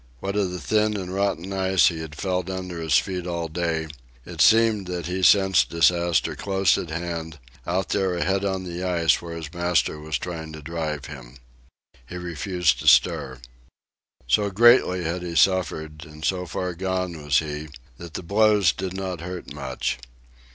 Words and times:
What 0.19 0.35
of 0.35 0.49
the 0.49 0.59
thin 0.59 0.97
and 0.97 1.13
rotten 1.13 1.53
ice 1.53 1.89
he 1.89 1.99
had 1.99 2.15
felt 2.15 2.49
under 2.49 2.81
his 2.81 2.97
feet 2.97 3.27
all 3.27 3.47
day, 3.47 3.87
it 4.25 4.41
seemed 4.41 4.87
that 4.87 5.05
he 5.05 5.21
sensed 5.21 5.69
disaster 5.69 6.35
close 6.35 6.75
at 6.75 6.89
hand, 6.89 7.37
out 7.67 7.89
there 7.89 8.15
ahead 8.15 8.43
on 8.43 8.63
the 8.63 8.81
ice 8.81 9.21
where 9.21 9.35
his 9.35 9.53
master 9.53 9.99
was 9.99 10.17
trying 10.17 10.53
to 10.53 10.61
drive 10.63 11.05
him. 11.05 11.37
He 12.09 12.15
refused 12.15 12.79
to 12.79 12.87
stir. 12.87 13.41
So 14.25 14.49
greatly 14.49 15.03
had 15.03 15.21
he 15.21 15.35
suffered, 15.35 16.03
and 16.03 16.25
so 16.25 16.47
far 16.47 16.73
gone 16.73 17.23
was 17.23 17.37
he, 17.37 17.67
that 17.99 18.15
the 18.15 18.23
blows 18.23 18.71
did 18.71 18.95
not 18.95 19.21
hurt 19.21 19.53
much. 19.53 19.99